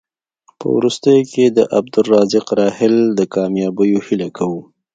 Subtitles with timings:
[0.59, 4.61] په وروستیو کې د عبدالرزاق راحل د کامیابیو هیله کوو.